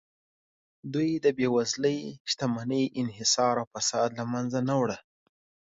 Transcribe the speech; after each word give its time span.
دوی 0.93 1.09
د 1.25 1.27
بېوزلۍ، 1.37 1.99
شتمنۍ 2.31 2.83
انحصار 3.01 3.55
او 3.61 3.67
فساد 3.73 4.09
له 4.19 4.23
منځه 4.31 4.59
نه 4.67 4.75
وړه 4.81 4.97